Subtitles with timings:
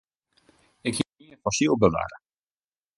[0.87, 2.17] Ik hie in fossyl bewarre.